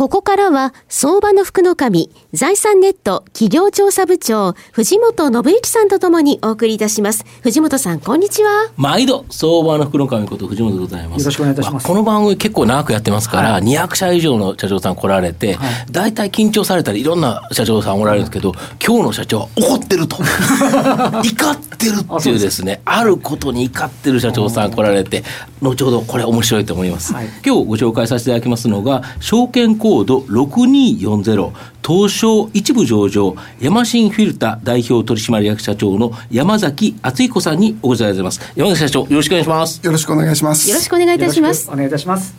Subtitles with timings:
[0.00, 7.26] ここからは、相場の福の神、財産ネット企業調査部長、藤本信之さんとともにお送りいたします。
[7.42, 8.70] 藤本さん、こんにちは。
[8.78, 11.20] 毎度、相場の福の神こと藤本でございます。
[11.20, 11.84] よろしくお願いいたします。
[11.84, 20.16] まあ、この番組結構長くやってますから、はい、200社以上の社長さん来られて、はい、大体緊張されたり、いろんな社長さんおられるんですけど、今日の社長は怒ってると。
[21.20, 25.24] 怒ってるっていうですね、あることに怒ってる社長さん来られて、
[25.60, 27.12] 後ほどこれ面白いと思います。
[27.12, 31.52] はい、今日ご紹介させていただきますのが、証券コード6240
[31.90, 38.40] 東証一部上場ヤマシンフィルタ代表取締役社長の山崎敦彦さんにお越しいただいてます。
[38.54, 39.84] 山崎社長よろしくお願いします。
[39.84, 40.68] よろしくお願いします。
[40.68, 41.68] よろしくお願いいたします。
[41.68, 42.36] お願いいたします。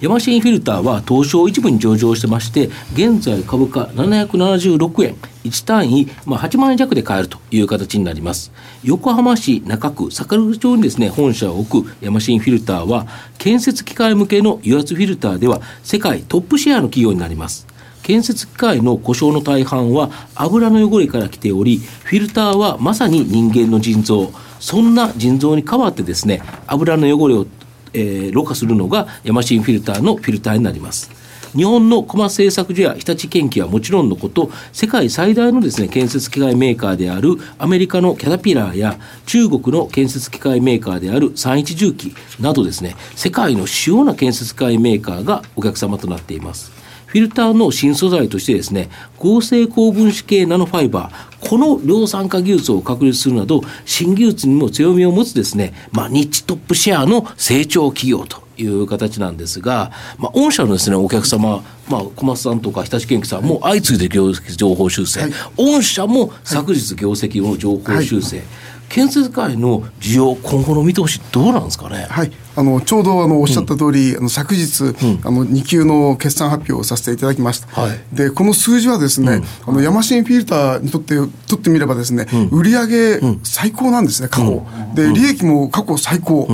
[0.00, 8.52] ヤマシンフィルターは東証一部に上場してまして現在株価776円1単位、まあ、8万円弱で買えるという形になります。
[8.84, 13.06] 横浜市中区桜木町にですね本社を置くヤマシンフィルターは
[13.36, 17.66] 建設機械向けの油圧フィルターでは世界トップシェアの企業になります
[18.04, 24.30] 建設機械の故障の大半は油の汚れから来ておりフィルターはまさに人間の腎臓。
[24.60, 27.46] そんな腎臓に代わってですね油の汚れを、
[27.92, 31.10] えー、ろ過するのがヤマシンフィルターのフィルターになります。
[31.56, 46.83] 日本の小松製作所や日立建機はもちろんのこと世界最大のですね建設機械メーカーであるアメリカのキャタピラーや中国の建設機械メーカーである三一重機などですね世界の主要な建設機械メーカーがお客様となっています。
[47.14, 68.46] フィルターの新素材としてですね合成高分子系ナノファイバーこの量産化技術を確立するなど新技術にも強みを持つですね、まあ、ニッチトップシェアの成長企業という形なんですが、まあ、御社のですねお客様、まあ、小松さんとか日立建機さんも相次いで業績情報修正、はい、御社も昨日業績の情報修正、はい
[68.88, 72.06] 建設界の需要、今後の見通し、どうなんですかね？
[72.08, 72.32] はい。
[72.56, 74.92] あのちょうどあのおっしゃった通り、うん、あの昨日、うん、
[75.24, 81.16] あの2級の決算発表をさせていただきました、はい、でこの数字はですね、うん、あのヤマシンフィルターにとって
[81.48, 86.48] とってみればですね、売上最高なんですね過去、で利益も過去最高、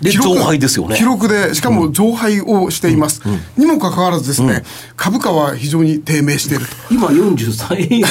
[0.00, 0.96] で増配ですよね。
[0.96, 3.32] 記録でしかも増配をしています、うん。
[3.32, 4.62] うん、にもかかわらずですね、うん、
[4.96, 6.72] 株価は非常に低迷していると。
[6.90, 8.04] 今43円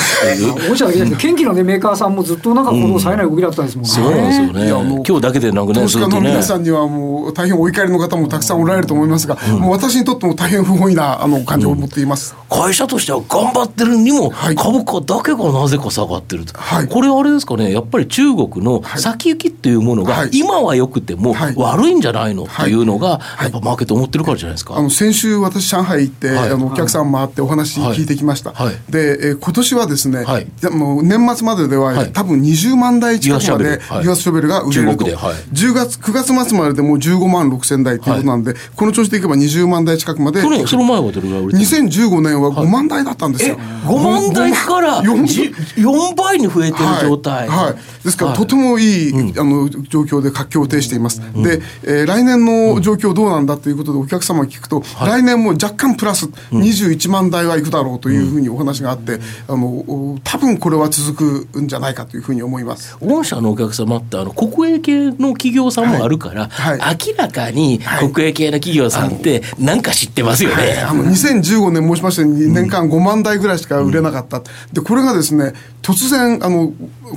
[0.72, 4.66] おっしゃるだけですけど、 の、ね、メーカーさんもずっとなんかこの冴えない動きだったんですもんね、そうなんですよね。
[4.66, 21.34] いやもう今日だけでなくね投資家の皆さんにはもう大変お怒りの方もたくさんおられると思いますが、もう私にとっても大変不本意なあの感情を持っています、会社としては頑張ってるにも、株価だけがなぜか下がってると、はい、これはあれですかねやっぱり中国の先行きっていうものが、今はよくても
[21.76, 24.78] 悪いんじゃないの、というのが、やっぱマーケット思ってるからじゃないですか。
[24.78, 28.54] あの先週私上海行って、あのお客さん回ってお話聞いてきました。
[28.90, 34.46] で、えー、今年はですね、はい、もう年末まででは、多分20万台近くまで油圧ショベル。
[34.48, 40.42] が売れると、は10月9月末まででもう15万6千台ということなんで、この調子でいけば20万台近くまで。
[40.42, 43.58] 去年その前はどれぐらい売れた2015年は5万台だったんですよ。
[43.58, 47.48] 5万台から4倍に増えてる状態。
[47.48, 48.04] はい。
[48.04, 51.22] ですから、とてもいい、あの状況で活況を呈しています。
[51.36, 62.98] で、えー、来年の状況どうなんだということでお客様に聞くと、はい、来年も若干プラス21万台はいくだろうというふうにお話があって、あの多分これは続くんじゃないかというふうに思います。
[63.00, 66.80] 御社のお客様ってあの国営系の企業さんもあるから、はい。
[66.80, 67.80] はい、明らかに
[68.14, 70.84] 国営系の企業さんって何か知ってますよね。
[70.88, 74.42] あの2015年申しましたように年間5万台ぐらいしか売れなかった、
[74.74, 76.74] でこれがですね突然あの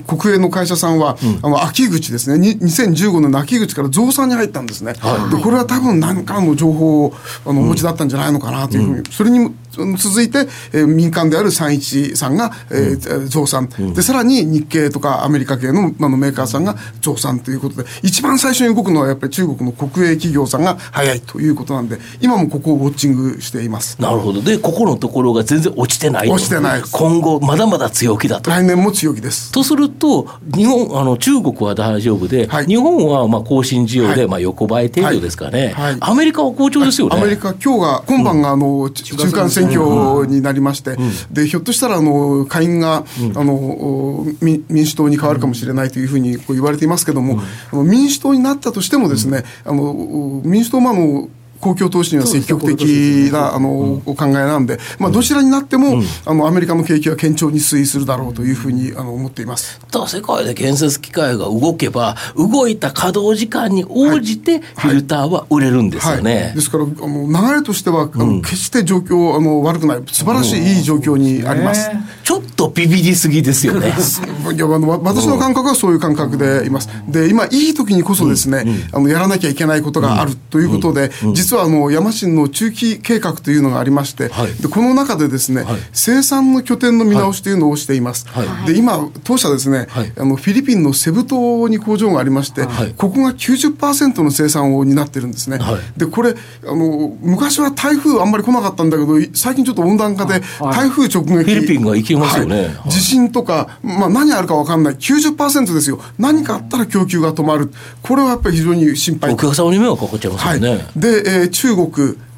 [0.06, 2.56] 国営の会社さんは、うん、あの秋口ですね。
[2.60, 7.12] 2015年の秋口から増産に入ったんですね、はい、でこれは多分何かの情報を
[7.44, 9.54] あのお持ちだったんじゃないのかなというふうに、うん、それに
[9.96, 10.40] 続いて、
[10.72, 24.00] えー、民間である三一さんが、えー、増産、うん、でさらに日系とかアメリカ系のあのメーカーさんが増産ということで一番最初に動くのはやっぱり中国の国営企業さんが早いということなんで今もここをウォッチングしています。
[24.00, 24.42] なるほど。
[24.42, 26.28] でここのところが全然落ちてない。
[26.28, 28.50] 落ちてない今後まだまだ強気だと。
[28.50, 29.52] 来年も強気です。
[29.52, 37.16] とすると日本あの中国は大丈夫で、はい、日本はまあ更新需要で、はい、まあ横ばい程度ですかね、はい、アメリカは好調ですよね。
[37.16, 47.40] アメリカ今日が今晩があの、うん、中間選挙になりまして、うん、でひょっとしたらあの下院が、うん、あの民主党に変わるかもしれないというふうにこう言われていますけれども、
[47.72, 51.28] 民主党になったとしてもですね、あの民主党もあの
[51.60, 59.80] 公共投資には積極的なあの、お考えなんで、まあ、どちらになっても、あのアメリカの景気は堅調に推移するだろうというふうにあの思っています。
[59.90, 66.54] ただ世界で建設機械が動けば動いた稼働時間に応じてフィルターは売れるんですよね、はい。
[66.54, 70.02] ですからあの流れとしては、あの決して状況あの悪くない。
[70.06, 71.90] 素晴らしい、いい状況にあります。
[72.22, 73.88] ちょっとビビりすぎですよね。
[74.54, 76.88] いやあのわ私の感覚はそういう感覚でいます。
[77.08, 84.54] で今いい時にこそですね、あのやらなきゃいけないことがあるということで、実はあの山新の中期計画というのがありまして、はい。
[84.54, 88.28] でこの中でですね、生産の拠点の見直しというのをしています。
[88.28, 88.72] はい。
[88.72, 90.12] で今当社ですね、はい。
[90.16, 92.94] あのフィリピンのセブ島に工場がありまして、はい。
[92.96, 95.58] ここが90%の生産を担ってるんですね。
[95.58, 95.98] はい。
[95.98, 96.34] でこれ
[96.64, 102.56] あの昔は台風あんまり来なかったんだけど最近ちょっと温暖化で台風直撃、フィリピンが行きますよね。
[102.56, 102.64] はい。
[102.66, 102.90] はい。
[102.90, 104.94] 地震とか、まあ、何あるか分かんない。
[104.94, 106.00] 90%ですよ。
[106.18, 107.72] 何かあったら供給が止まる。
[108.02, 109.32] これはやっぱり非常に心配。
[109.32, 110.62] お客様に迷惑かかっちゃいますはい。
[110.62, 111.86] よね、で、えー中国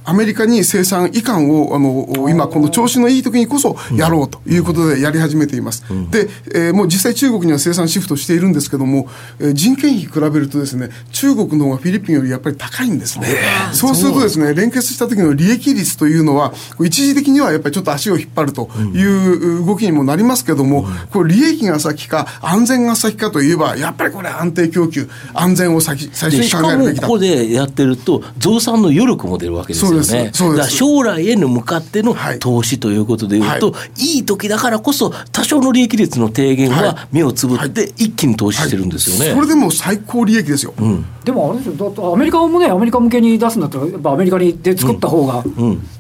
[0.05, 9.09] アメリカに生産移管をあの今この調子のいい時にこそやろうということでやり始めています、で、えーもう実際中国には生産シフトしているんですけども、
[9.39, 13.27] えー人件費比べるとですね中国の方がフィリピンよりやっぱり高いんですね、
[13.73, 30.09] そうするとですね連結した時の利益率というのは一時的にはやっぱりちょっと足を引っ張るという動きにもなりますけども、これ利益が先か安全が先かといえばやっぱりこれ安定供給安全を先最初に考えるべきだもここでやってると増産の余力も出るわけですです。
[30.09, 32.39] そうですだから将来への向かってのはい。
[32.39, 34.19] 投資ということでいうと、、はい。
[34.19, 40.75] い時だからこそ多少の利益率の低減はは目をつぶって一気に投資してるんですよね、それでも最高利益ですよ、
[41.25, 41.75] でもあれですよ。
[41.75, 45.43] だってアメリカもねアメリカ向けに出すんだったらやっぱアメリカにで作った方が、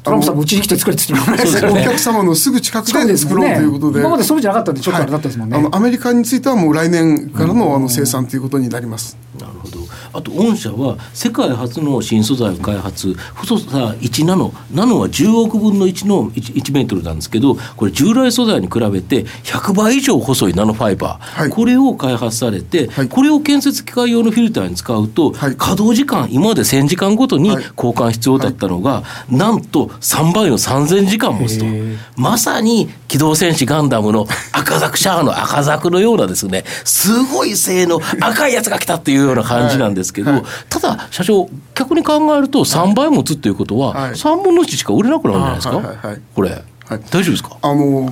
[0.02, 1.80] トランプさんもうちに来て作れって言ってね。
[1.80, 5.66] お客様のすぐ近くで作ろうということで、今までそうじゃなかったんでちょっとあれだったですもんね、はい。
[5.66, 9.16] あのアメリカについてはもう来年からの,、あの生産ということになります。
[9.38, 9.79] なるほど
[10.12, 21.50] あと御社は世界初の新素材を開発細さ1ナノナノは10億分の1の 1, 1メートルなんですけどこれ従来素材に比べて100倍以上細いナノファイバー、はい。
[21.50, 23.08] これを開発されて、はい。
[23.08, 25.56] これを建設機械用のフィルターに使うと、はい。
[25.56, 27.64] 稼働時間今まで1000時間ごとにはい。
[27.76, 31.66] 交換必要だったのが、なんと3倍の3000時間持つと。
[32.16, 40.42] まさに機動戦士ガンダムの赤ザクシャアの赤ザクのようなですねすごい性能赤いやつが来たっていうような感じなんですけど、はい。
[40.68, 44.10] ただ社長逆に考えると3倍持つっていうことははい。
[44.12, 46.20] 3分の1しか売れなくなるんじゃないですか、はいはいはい。
[46.34, 46.62] これ、はい。
[47.10, 47.56] 大丈夫ですか？
[47.62, 48.08] あの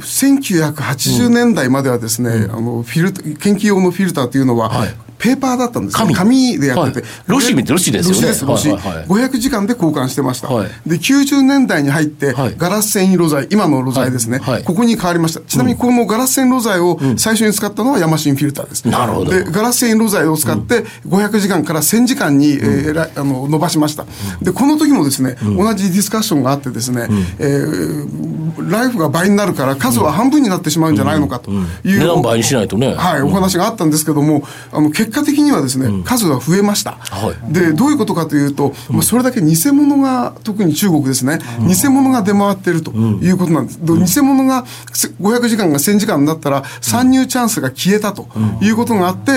[0.00, 4.94] 1980年代まではですね、あのフィルタ研究用のフィルターというのは、はい
[5.24, 6.12] ペーパーだったんですね。
[6.12, 6.14] 紙。
[6.14, 7.10] 紙でやってて、はい。
[7.28, 8.20] ロシみたいロシですよね。
[8.20, 9.06] ロシですロシ、はいはいはい。
[9.06, 10.68] 500時間で交換してました、はい。
[10.86, 12.54] で90年代に入って、はい。
[12.58, 15.40] ガラス繊維露材今の露材ですね、ここに変わりました。
[15.40, 19.30] ちなみにこのガラス繊維露材を最初に使ったのはヤマシンフィルターです、なるほど。
[19.32, 24.04] でガラス繊維露材を使って500時間から1000時間に、えーらあの伸ばしました、
[24.42, 28.34] でこの時もですね、同じディスカッションがあってですね、えー
[28.70, 32.94] ライフが倍になるから数は半分になってしまうんじゃないのかという、値段倍にしないとね。
[32.94, 37.52] はい、お話があったんですけども、あの結果的にはですね、数が増えました、はい。
[37.52, 48.28] でどういうことかというと、まあ、それだけ偽物が特に中国ですね、偽物が出回っているということなんです、で偽物がせ500時間が1000時間になったら参入チャンスが消えたと
[48.60, 49.34] いうことがあって、え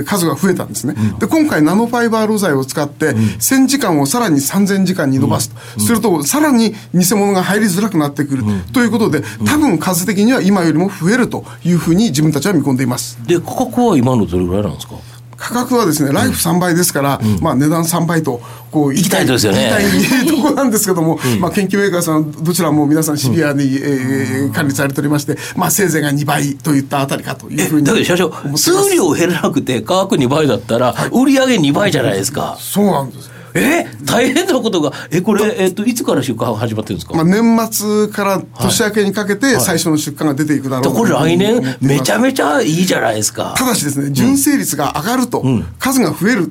[0.00, 13.18] ー数が増えたんですね、で今回ナノファイバー露材を使って1000時間をさらに3000時間に伸ばすと、するとさらに偽物が入りづらくなってくるということで多分数的には今よりも増えるというふうに自分たちは見込んでいます。
[13.26, 14.94] で価格は今のどれぐらいなんですか？
[15.42, 19.72] 価格はですね、ライフ3倍ですから、まあ値段3倍と、こう、行きたいとですよね。
[19.72, 27.86] 行きたいところなんですけども、まあ研究メーカーさん、どちらも皆さんシビアに、えー管理されておりまして、まあせいぜいが2倍といったあたりかというふうに。
[27.86, 33.30] だけど社長数量減らなくて価格2倍だったら売り上げ2倍じゃないですか、そうなんです。
[33.54, 34.92] え大変なことが。
[35.10, 43.54] えこれ、えっといつから出荷始まってるんですか、まあ年末から年明けにかけて最初の出荷が出ていくだろうとでこれ来年めちゃめめちゃいいじゃないですか。
[43.56, 45.44] ただしですね、純正率が上がると、
[45.78, 46.50] 数が増える。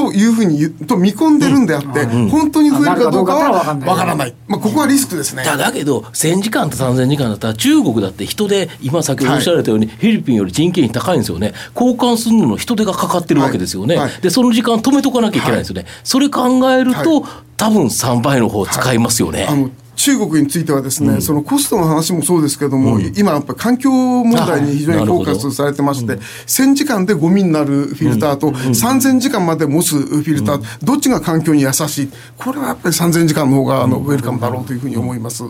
[0.00, 4.34] というふうに言うと見込んでるんであって、本当に増えるかどうかはわからない。
[4.48, 5.44] まあ、ここはリスクですね。
[5.44, 11.52] だだけど1000時間と3000時間だったら中国だって人手今先ほどおっしゃられたように、フィリピンより人件費高いんですよね。
[11.74, 14.10] 交換するのの人手がかかってるわけですよね、はい。
[14.10, 17.24] はいでその時間止めとかなきゃいけないんですよね、それ考えると、
[17.56, 35.44] 多分3倍の方使いますよね、あの中国についてはですね、そのコストの話もそうですけども、今やっぱり環境問題に非常にフォーカスされてまして、1000時間でゴミになるフィルターと、3000時間まで持つフィルター、どっちが環境に優しい、これはやっぱり3000時間の方があのウェルカムだろうというふうに思います。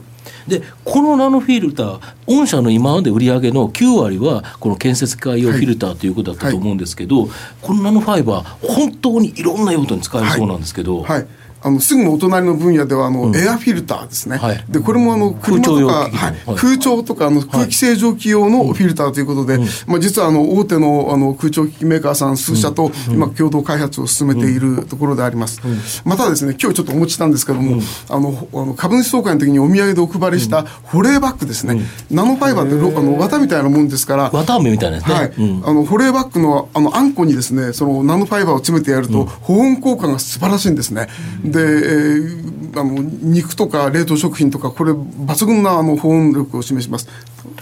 [0.48, 7.28] でこのナノフィルター御社の今まで売り上げの9割はこの建設機械用フィルターということだったと思うんですけど、
[7.62, 11.26] このナノファイバー本当にいろんな用途に使えるそうなんですけど、はい
[11.62, 25.60] あのすぐのお隣の分野ではあの、うん、エアフィルターですね、はい、でこれもあの車とか空調,、はい、空調とかあの空気清浄機用のフィルターということで、まあ、実はあの大手のあの空調機器メーカーさん数社と今共同開発を進めているところであります、
[26.04, 35.32] またですね今日ちょっとお持ちしたんですけども、あのあの株主総会の時にお土産でお配りした保冷バッグですね、ナノファイバーってあの綿みたいなもんですから綿飴みたいなやつね、はい。
[35.64, 41.08] あの保冷バッグのあのあんこにですねそのナノファイバーを詰めてやると、保温効果が素晴らしいんですね、
[41.50, 47.08] で、えー、あの肉とか冷凍食品とかこれ抜群なあの保温力を示します。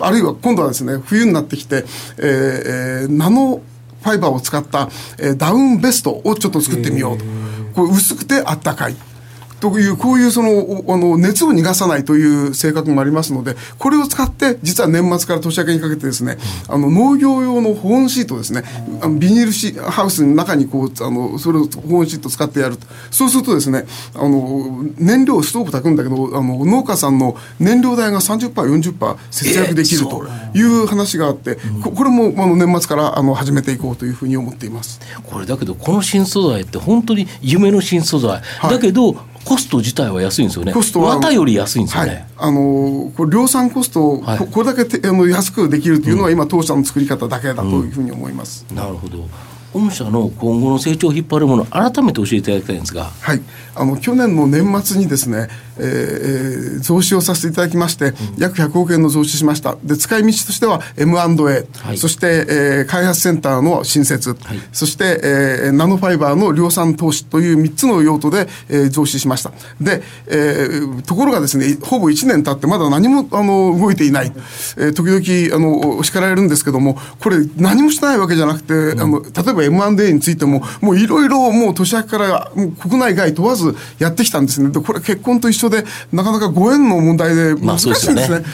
[0.01, 1.85] あるいは今度はですね冬になってきて、
[2.19, 3.61] えー、ナノ
[4.03, 7.25] ファイバーを使った、えー、ダウンベストをちょっと作ってみようと。
[7.75, 8.97] これ薄くてあったかい
[9.61, 16.39] という、こういうその、あの、熱を逃がさないという性格もありますので、これを使って、実は年末から年明けにかけてですね、
[16.69, 18.63] あの、農業用の保温シートですね、
[19.01, 22.87] あのビニールシハウスの中にこう、あの、それを保温シート使ってやると。
[23.11, 30.25] そうするとですね、あの、燃料、ストーブ炊くんだけど、あの、農家さんの燃料代が30%、40%節約できると
[30.55, 35.01] いう話があって、ここれも、あの、年末からあの始めていこうというふうに思っています。
[35.25, 38.41] これだけど、この新素材って本当に夢の新素材。
[38.61, 40.73] はい、だけど、コスト自体は安いんですよね。
[40.73, 41.17] コストは。
[41.17, 42.11] 綿より安いんですよね。
[42.11, 48.67] はい、あのこれ量産コスト、はい、これだけあの安くできるというのは、今当社の作り方だけだというふうに思います。
[48.71, 49.27] うん、なるほど。
[49.73, 53.05] 御社の今後の成長を引っ張るもの改めて教えていただきたいんですが。
[53.21, 53.41] はい。
[53.75, 55.49] あの去年の年末にですね、
[55.79, 59.77] えー、増資をさせていただきまして、うん、約100億円の増資しました。
[59.85, 69.53] で、使い道としては M&A、はい、そして、えー、開発センターの新設、はい、そして、えー、ナノファイバーの量産投資という3つの用途で、えー、増資しました。
[69.81, 74.33] で、えー、ところがですね、ほぼ1年経ってまだ何もあの動いていない。
[74.77, 82.51] えー、時々あの叱られるんですけども、これ何もしてないわけじゃなくて、うん、あの例えば M&A についても、もういろいろもう年明けから
[82.81, 84.71] 国内外問わずやってきたんですね。
[84.71, 88.29] で、これ結婚と一緒で、なかなかご縁の問題で難しいんですね。
[88.29, 88.45] まあ、ね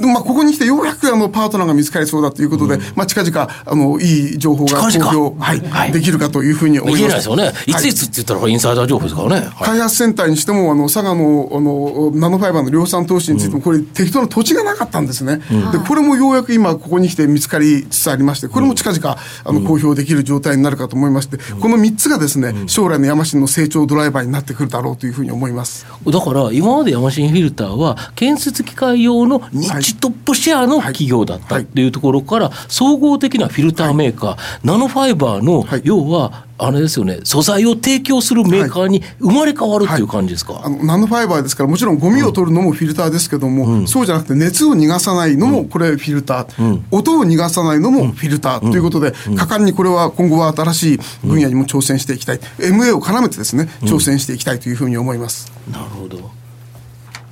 [0.00, 7.02] うん、まあ、ここに来てようやくあのパートナーが見つかりそうだということで、うん、まあ、近々、あの、いい情報が公表、はい、はい、できるかというふうに思います。
[7.02, 7.52] できないですよね。
[7.66, 9.46] いついつって言ったらインサイダー情報ですからね。
[9.54, 15.40] はい、開発センターにしても、あの、佐賀の、あの、ナノファイバーの量産投資についても、これ、適当な土地がなかったんですね。
[15.72, 25.86] で、これもようやく今、ここに来て見つかりつつありまして、これも近々、あの、公表できる状態になるかと思いまして、この3つがですね、将来のヤマシンの成長ドライバーになってくるだろうというふうに思います。
[26.06, 37.20] だから今までヤマシンフィルターは建設機械用のニッチトップシェアの企業だったっていうところから総合的なフィルターメーカー、ナノファイバーの要はあれですよね。
[37.24, 40.62] 素材を提供するメーカーに生まれ変わるっていう感じですか、はい。
[40.64, 48.70] はい、あのナノファイバーですからもちろんゴミを取るのもフィルターですけども、うん、そうじゃなくて熱を逃がさないのもこれフィルター、うん、音を逃がさないのもフィルター。
[48.70, 55.52] ということで、うん、果敢にこれは今後は新しい分野にも挑戦していきたい、MA を絡めてですね挑戦していきたいというふうに思います。
[55.70, 56.44] なるほど。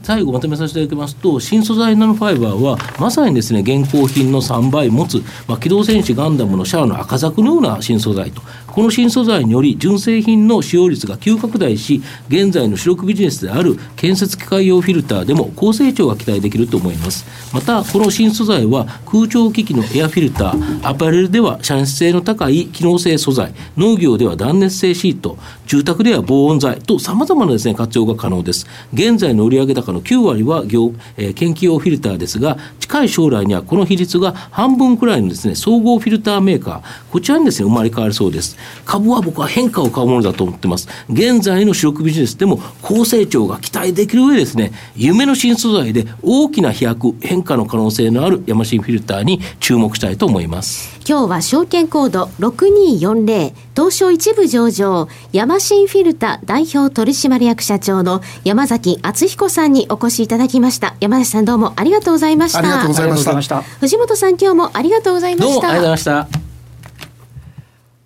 [0.03, 17.27] 最後まとめさせていただきますと新素材ナノファイバーはまさにですね現行品の3倍持つ、まあ、機動戦士ガンダムのシャアの赤ザクのような新素材とこの新素材により純正品の使用率が急拡大し現在の主力ビジネスである建設機械用フィルターでも高成長が期待できると思います。
[17.53, 25.37] またこの新素材は空調機器のエアフィルターアパレルでは遮熱性の高い機能性素材農業では断熱性シート
[25.67, 28.67] 住宅では防音材とさまざまなですね活用が可能です。
[28.95, 36.83] 現在の売上高の9割は業、えー、研究用フィルターですが近い将来にはこの比率が半分くらいのですね総合フィルターメーカー。
[37.11, 38.57] こちらにですね生まれ変わりそうです。
[38.85, 40.89] 株は僕は変化を買うものだと思ってます。
[41.11, 51.01] 現在の主力ビジネスでも高成長が期待できる上ですね、夢の新素材で大きな飛躍、変化の可能性のあるヤマシンフィルターに注目したいと思います。
[51.07, 60.95] 今日は証券コード6240東証一部上場ヤマシンフィルタ代表取締役社長の山崎敦彦さんにお越しいただきました。
[61.01, 62.59] 山崎さんどうもありがとうございました。
[62.59, 63.63] ありがとうございました。
[63.63, 65.55] 藤本さん今日もありがとうございました。
[65.55, 66.52] どうもありがとうございました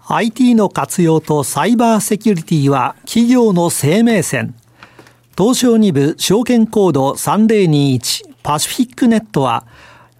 [0.08, 4.54] IT の活用とサイバーセキュリティは企業の生命線。
[5.36, 9.66] 東証2部証券コード3021パシフィックネットは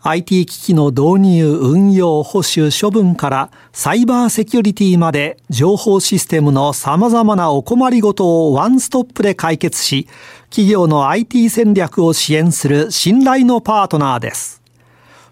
[0.03, 10.09] IT 機器の導入、運用、保守、処分からサイバーセキュリティまで情報システムの様々なお困りごとをワンストップで解決し、
[10.51, 14.63] 企業の IT 戦略を支援する信頼のパートナーです。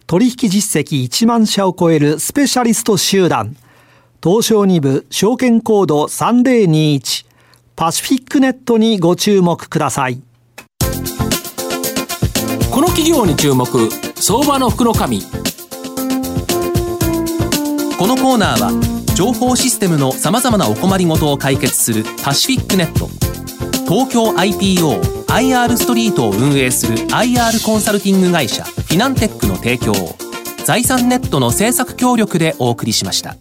[0.07, 3.57] 取引実績1万社を超えるスペシャリスト集団、
[4.25, 7.27] 東証2部証券コード3021
[7.77, 10.23] パシフィックネットにご注目ください。
[12.71, 13.67] この企業に注目
[14.15, 15.21] 相場の福の神。
[15.21, 15.27] こ
[18.07, 23.11] のコーナーは情報システムのさまざまなお困りごとを解決するパシフィックネット。
[23.85, 30.17] 東京 IPO IR ストリートを運営する IR コンサルティング会社フィナンテックの提供を
[30.65, 33.37] 財産ネットの政策協力でお送りしました。